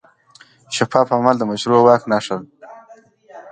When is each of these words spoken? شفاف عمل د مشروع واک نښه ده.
شفاف 0.75 1.07
عمل 1.17 1.35
د 1.39 1.43
مشروع 1.51 1.81
واک 1.83 2.01
نښه 2.11 2.35
ده. 2.39 2.45